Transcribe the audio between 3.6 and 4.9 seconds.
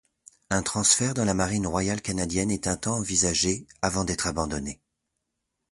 avant d'être abandonné.